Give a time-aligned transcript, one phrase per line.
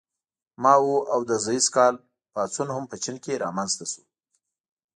[0.63, 1.95] مائو او د ز کال
[2.33, 4.03] پاڅون هم په چین کې رامنځته شو.